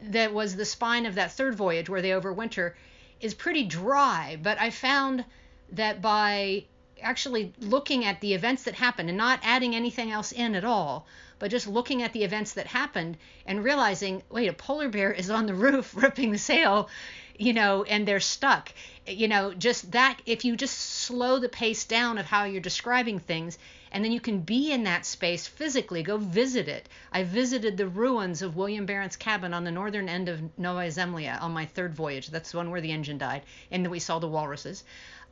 [0.02, 2.74] that was the spine of that third voyage where they overwinter
[3.20, 4.38] is pretty dry.
[4.42, 5.26] But I found
[5.72, 6.66] that by
[7.02, 11.06] actually looking at the events that happened and not adding anything else in at all,
[11.38, 15.30] but just looking at the events that happened and realizing, wait, a polar bear is
[15.30, 16.90] on the roof ripping the sail,
[17.38, 18.74] you know, and they're stuck.
[19.08, 23.20] You know, just that, if you just slow the pace down of how you're describing
[23.20, 23.58] things,
[23.92, 26.90] and then you can be in that space physically, go visit it.
[27.12, 31.42] I visited the ruins of William Barents' cabin on the northern end of Novaya Zemlya
[31.42, 32.28] on my third voyage.
[32.28, 34.84] That's the one where the engine died, and we saw the walruses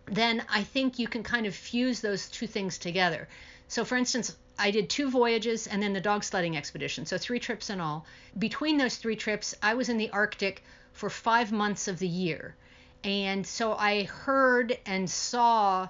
[0.09, 3.27] then I think you can kind of fuse those two things together.
[3.67, 7.39] So, for instance, I did two voyages and then the dog sledding expedition, so three
[7.39, 8.05] trips in all.
[8.37, 12.55] Between those three trips, I was in the Arctic for five months of the year.
[13.03, 15.89] And so I heard and saw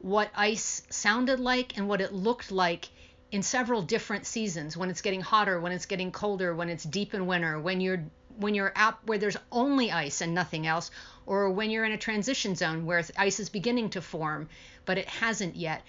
[0.00, 2.88] what ice sounded like and what it looked like
[3.30, 7.14] in several different seasons when it's getting hotter, when it's getting colder, when it's deep
[7.14, 8.04] in winter, when you're
[8.38, 10.90] when you're out where there's only ice and nothing else,
[11.26, 14.48] or when you're in a transition zone where ice is beginning to form,
[14.86, 15.82] but it hasn't yet.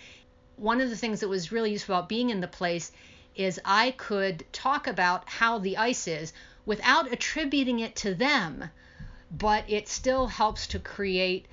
[0.57, 2.91] One of the things that was really useful about being in the place
[3.35, 6.33] is I could talk about how the ice is
[6.65, 8.69] without attributing it to them,
[9.31, 11.45] but it still helps to create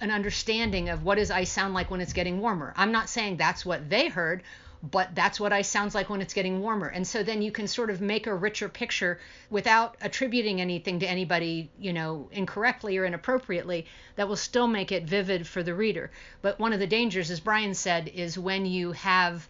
[0.00, 2.72] an understanding of what does ice sound like when it's getting warmer.
[2.76, 4.42] I'm not saying that's what they heard,
[4.82, 6.86] but that's what ice sounds like when it's getting warmer.
[6.86, 9.20] And so then you can sort of make a richer picture
[9.50, 13.86] without attributing anything to anybody, you know, incorrectly or inappropriately
[14.16, 16.10] that will still make it vivid for the reader.
[16.40, 19.46] But one of the dangers, as Brian said, is when you have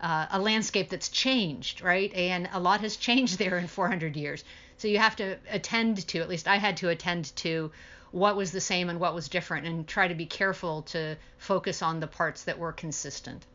[0.00, 2.12] uh, a landscape that's changed, right?
[2.12, 4.42] And a lot has changed there in 400 years.
[4.78, 7.70] So you have to attend to, at least I had to attend to
[8.12, 11.82] what was the same and what was different and try to be careful to focus
[11.82, 13.46] on the parts that were consistent.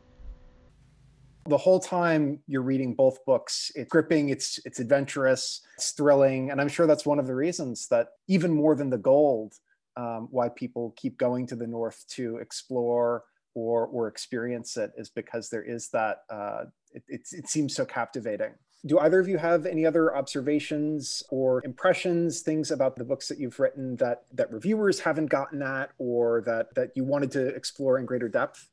[1.46, 6.60] The whole time you're reading both books it's gripping it's it's adventurous it's thrilling and
[6.60, 9.54] i'm sure that's one of the reasons that even more than the gold
[9.96, 13.24] um, why people keep going to the north to explore
[13.56, 17.86] or or experience it is because there is that uh, it, it, it seems so
[17.86, 18.54] captivating
[18.86, 23.40] do either of you have any other observations or impressions things about the books that
[23.40, 27.98] you've written that that reviewers haven't gotten at or that that you wanted to explore
[27.98, 28.70] in greater depth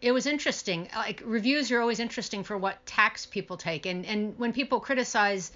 [0.00, 0.88] it was interesting.
[0.94, 5.52] Like reviews are always interesting for what tax people take, and and when people criticize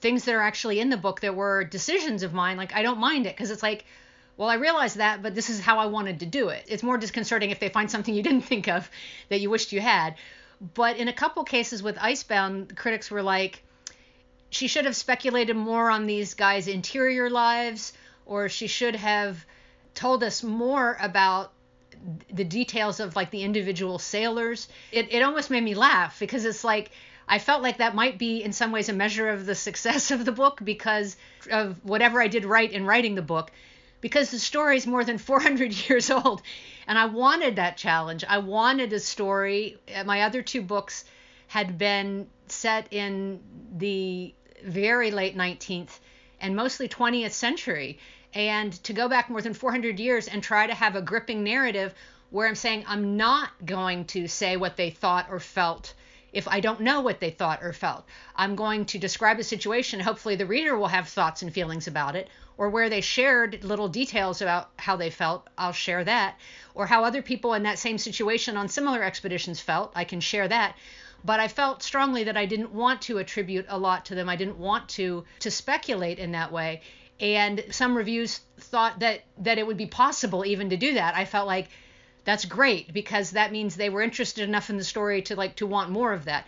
[0.00, 2.98] things that are actually in the book that were decisions of mine, like I don't
[2.98, 3.84] mind it because it's like,
[4.36, 6.64] well, I realize that, but this is how I wanted to do it.
[6.68, 8.88] It's more disconcerting if they find something you didn't think of
[9.28, 10.14] that you wished you had.
[10.60, 13.62] But in a couple cases with Icebound, critics were like,
[14.50, 17.92] she should have speculated more on these guys' interior lives,
[18.26, 19.44] or she should have
[19.94, 21.52] told us more about
[22.32, 24.68] the details of like the individual sailors.
[24.92, 26.90] It, it almost made me laugh because it's like
[27.26, 30.24] I felt like that might be in some ways a measure of the success of
[30.24, 31.16] the book because
[31.50, 33.50] of whatever I did right in writing the book
[34.00, 36.42] because the story is more than 400 years old
[36.86, 38.24] and I wanted that challenge.
[38.26, 39.78] I wanted a story.
[39.94, 41.04] Uh, my other two books
[41.46, 43.40] had been set in
[43.76, 44.34] the
[44.64, 45.98] very late 19th
[46.40, 47.98] and mostly 20th century
[48.34, 51.94] and to go back more than 400 years and try to have a gripping narrative
[52.30, 55.94] where I'm saying I'm not going to say what they thought or felt
[56.32, 58.04] if I don't know what they thought or felt.
[58.36, 60.00] I'm going to describe a situation.
[60.00, 63.88] Hopefully, the reader will have thoughts and feelings about it, or where they shared little
[63.88, 66.38] details about how they felt, I'll share that,
[66.74, 70.48] or how other people in that same situation on similar expeditions felt, I can share
[70.48, 70.76] that.
[71.24, 74.28] But I felt strongly that I didn't want to attribute a lot to them.
[74.28, 76.82] I didn't want to to speculate in that way
[77.20, 81.24] and some reviews thought that that it would be possible even to do that i
[81.24, 81.68] felt like
[82.28, 85.66] that's great because that means they were interested enough in the story to like to
[85.66, 86.46] want more of that.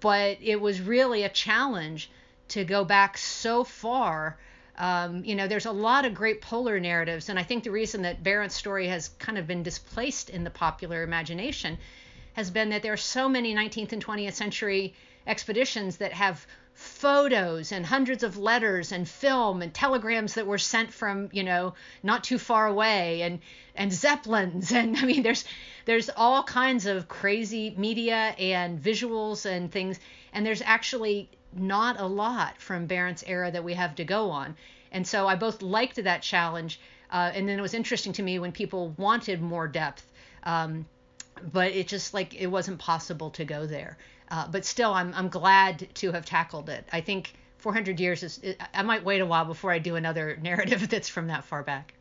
[0.00, 2.10] But it was really a challenge
[2.48, 4.38] to go back so far.
[4.76, 8.02] Um, you know there's a lot of great polar narratives and i think the reason
[8.02, 11.78] that Barents' story has kind of been displaced in the popular imagination
[12.32, 14.94] has been that there are so many 19th and 20th century
[15.28, 16.44] expeditions that have
[16.74, 21.72] photos and hundreds of letters and film and telegrams that were sent from you know
[22.02, 23.38] not too far away and
[23.76, 24.72] and zeppelins.
[24.80, 25.44] And i mean there's
[25.84, 30.00] there's all kinds of crazy media and visuals and things.
[30.32, 34.56] And there's actually not a lot from Barents' era that we have to go on.
[34.90, 38.40] And so i both liked that challenge uh, and then it was interesting to me
[38.40, 40.04] when people wanted more depth
[40.42, 40.86] um,
[41.52, 43.96] but it just like it wasn't possible to go there
[44.34, 46.88] uh, but still, I'm I'm glad to have tackled it.
[46.92, 48.40] I think 400 years is.
[48.74, 51.94] I might wait a while before I do another narrative that's from that far back.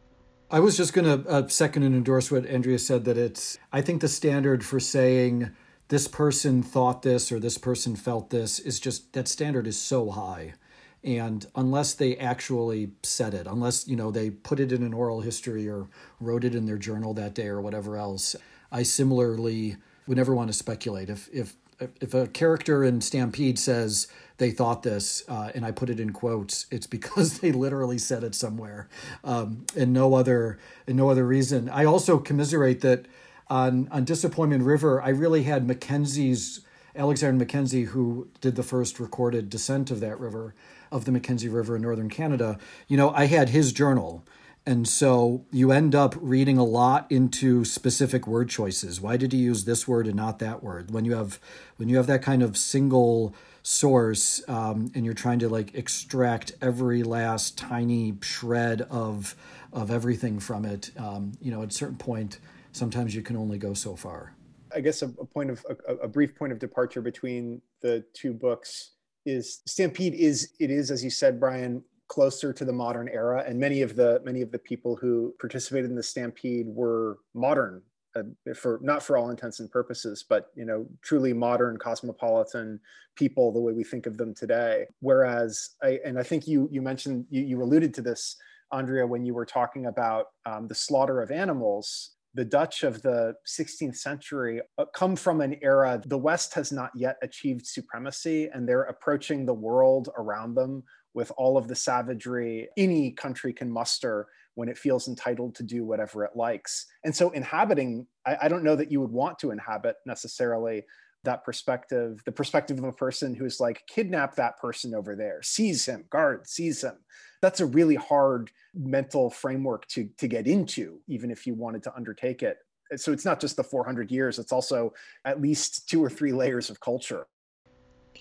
[0.50, 3.60] I was just going to uh, second and endorse what Andrea said that it's.
[3.72, 5.52] I think the standard for saying
[5.90, 10.10] this person thought this or this person felt this is just that standard is so
[10.10, 10.56] high,
[11.04, 15.22] and unless they actually said it unless you know they put it in an oral
[15.22, 15.88] history or
[16.20, 18.36] wrote it in their journal that day or whatever else
[18.72, 19.76] i similarly
[20.08, 21.56] would never want to speculate if if
[22.02, 24.08] if a character in stampede says
[24.38, 28.24] they thought this uh, and i put it in quotes it's because they literally said
[28.24, 28.88] it somewhere
[29.24, 33.06] um, and no other and no other reason i also commiserate that
[33.50, 36.62] on on disappointment river i really had mackenzie's
[36.96, 40.54] alexander mackenzie who did the first recorded descent of that river
[40.94, 44.24] of the Mackenzie River in northern Canada, you know, I had his journal.
[44.66, 49.02] And so you end up reading a lot into specific word choices.
[49.02, 50.92] Why did he use this word and not that word?
[50.92, 51.40] When you have
[51.76, 56.54] when you have that kind of single source um, and you're trying to like extract
[56.62, 59.36] every last tiny shred of
[59.74, 62.40] of everything from it, um, you know, at a certain point,
[62.72, 64.34] sometimes you can only go so far.
[64.74, 68.34] I guess a, a point of a, a brief point of departure between the two
[68.34, 68.92] books
[69.26, 71.84] is Stampede is it is as you said, Brian,
[72.14, 75.90] closer to the modern era, and many of the many of the people who participated
[75.90, 77.82] in the Stampede were modern.
[78.16, 82.80] Uh, for not for all intents and purposes, but you know, truly modern cosmopolitan
[83.16, 84.86] people, the way we think of them today.
[85.00, 88.36] Whereas, I, and I think you you mentioned you, you alluded to this,
[88.72, 93.36] Andrea, when you were talking about um, the slaughter of animals the Dutch of the
[93.48, 98.68] 16th century uh, come from an era the West has not yet achieved supremacy, and
[98.68, 100.84] they're approaching the world around them
[101.14, 105.84] with all of the savagery any country can muster when it feels entitled to do
[105.84, 106.86] whatever it likes.
[107.04, 110.84] And so, inhabiting, I, I don't know that you would want to inhabit necessarily
[111.24, 115.86] that perspective, the perspective of a person who's like, kidnap that person over there, seize
[115.86, 116.98] him, guard, seize him.
[117.42, 121.96] That's a really hard mental framework to, to get into, even if you wanted to
[121.96, 122.58] undertake it.
[122.98, 124.94] So it's not just the 400 years, it's also
[125.26, 127.28] at least two or three layers of culture.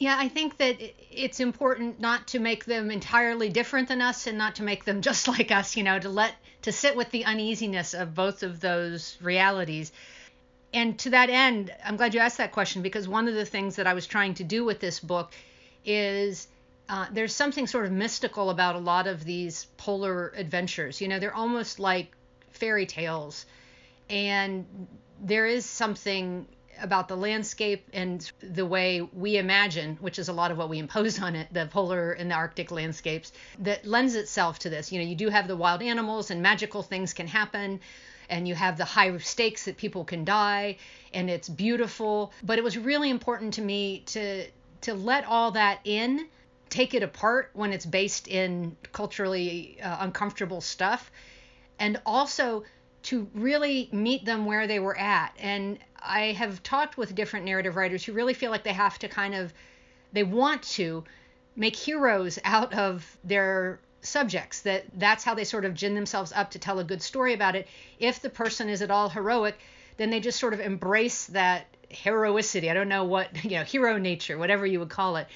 [0.03, 0.77] Yeah, I think that
[1.11, 5.01] it's important not to make them entirely different than us and not to make them
[5.09, 8.61] just like us, you know, to let to sit with the uneasiness of both of
[8.61, 9.93] those realities
[10.75, 13.77] and to that end, I'm glad you asked that question because one of the things
[13.77, 15.33] that I was trying to do with this book
[15.85, 16.49] is
[16.89, 21.01] uh, there's something sort of mystical about a lot of these polar adventures.
[21.01, 22.13] You know, they're almost like
[22.53, 23.45] fairy tales.
[24.09, 24.67] And
[25.23, 26.47] there is something
[26.81, 30.79] about the landscape and the way we imagine, which is a lot of what we
[30.79, 34.93] impose on it, the polar and the Arctic landscapes, that lends itself to this.
[34.93, 37.81] You know, you do have the wild animals and magical things can happen
[38.29, 40.77] and you have the high stakes that people can die
[41.13, 44.47] and it's beautiful but it was really important to me to
[44.81, 46.27] to let all that in
[46.71, 51.11] take it apart when it's based in culturally uh, uncomfortable stuff
[51.79, 52.65] and also
[53.03, 57.77] to really meet them where they were at and i have talked with different narrative
[57.77, 59.53] writers who really feel like they have to kind of
[60.13, 61.05] they want to
[61.57, 66.51] make heroes out of their subjects that that's how they sort of gin themselves up
[66.51, 67.69] to tell a good story about it.
[67.99, 69.59] If the person is at all heroic
[69.97, 72.71] then they just sort of embrace that heroicity.
[72.71, 75.29] I don't know what you know hero nature whatever you would call it.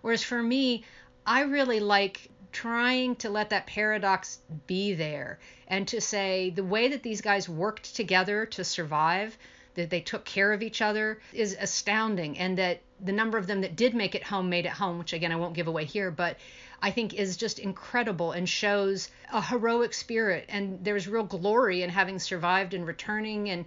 [0.00, 0.84] Whereas for me
[1.26, 6.88] i really like trying to let that paradox be there and to say the way
[6.88, 9.36] that these guys worked together to survive
[9.74, 13.60] that they took care of each other is astounding and that the number of them
[13.60, 16.10] that did make it home made it home which again i won't give away here
[16.10, 16.36] but
[16.84, 20.44] I think is just incredible and shows a heroic spirit.
[20.50, 23.48] And there's real glory in having survived and returning.
[23.48, 23.64] And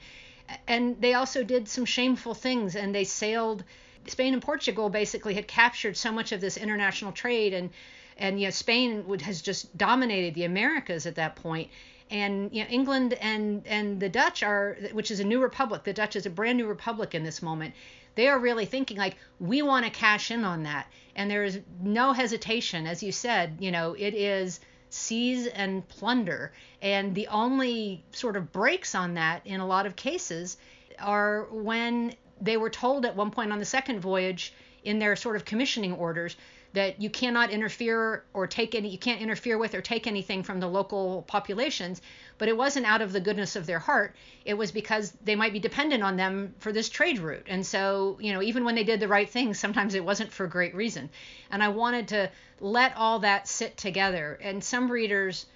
[0.68, 2.76] and they also did some shameful things.
[2.76, 3.64] And they sailed.
[4.05, 7.72] Spain and Portugal basically had captured so much of this international trade, and
[8.18, 11.72] and you know Spain would, has just dominated the Americas at that point
[12.10, 15.93] and you know England and and the Dutch are which is a new republic the
[15.93, 17.74] Dutch is a brand new republic in this moment
[18.18, 20.88] they are really thinking like we want to cash in on that.
[21.16, 22.88] And there is no hesitation.
[22.88, 26.51] As you said you know it is seize and plunder.
[26.82, 30.58] And the only sort of breaks on that in a lot of cases
[30.99, 34.53] are when they were told at one point on the second voyage
[34.84, 36.36] in their sort of commissioning orders
[36.78, 40.59] that you cannot interfere or take any you can't interfere with or take anything from
[40.59, 42.03] the local populations
[42.38, 44.15] but it wasn't out of the goodness of their heart.
[44.45, 47.47] It was because they might be dependent on them for this trade route.
[47.47, 50.45] And so you know even when they did the right thing sometimes it wasn't for
[50.45, 51.09] great reason.
[51.49, 54.38] And i wanted to let all that sit together.
[54.41, 55.47] And some readers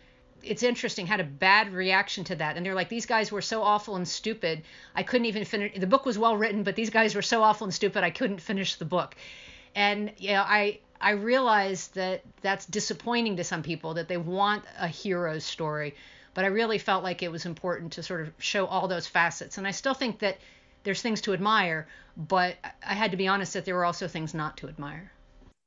[0.43, 2.57] it's interesting had a bad reaction to that.
[2.57, 4.63] And they're like these guys were so awful and stupid.
[4.95, 7.65] I couldn't even finish the book was well written but these guys were so awful
[7.65, 9.13] and stupid i couldn't finish the book.
[9.76, 14.64] And you know i I realize that that's disappointing to some people that they want
[14.80, 15.95] a hero story,
[16.34, 19.58] but I really felt like it was important to sort of show all those facets.
[19.58, 20.38] And I still think that
[20.84, 24.34] there's things to admire, but I had to be honest that there were also things
[24.34, 25.12] not to admire.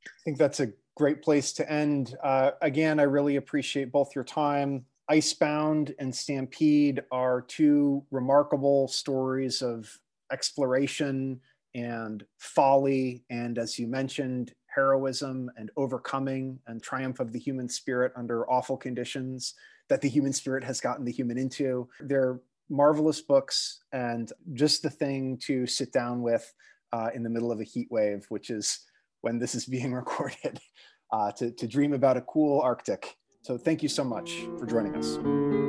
[0.07, 2.16] I think that's a great place to end.
[2.22, 4.87] Uh, again, I really appreciate both your time.
[5.09, 9.99] Icebound and Stampede are two remarkable stories of
[10.32, 11.41] exploration
[11.74, 18.12] and folly, and as you mentioned, heroism and overcoming and triumph of the human spirit
[18.16, 19.55] under awful conditions
[19.89, 21.89] that the human spirit has gotten the human into.
[22.01, 26.53] They're marvelous books and just the thing to sit down with
[26.93, 28.81] uh, in the middle of a heat wave, which is
[29.20, 30.59] when this is being recorded,
[31.12, 33.16] uh, to, to dream about a cool Arctic.
[33.43, 35.63] So thank you so much for joining us.